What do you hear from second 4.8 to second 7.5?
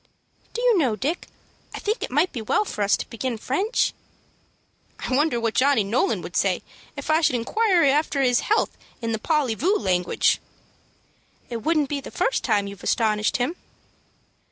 "I wonder what Johnny Nolan would say if I should